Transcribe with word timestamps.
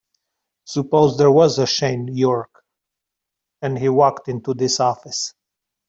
Suppose 0.65 1.19
there 1.19 1.29
was 1.29 1.59
a 1.59 1.67
Shane 1.67 2.07
York 2.07 2.49
and 3.61 3.77
he 3.77 3.87
walked 3.87 4.29
into 4.29 4.55
this 4.55 4.79
office. 4.79 5.35